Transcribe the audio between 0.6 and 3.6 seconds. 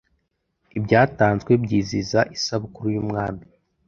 Ibyatanzwe byizihiza isabukuru yumwami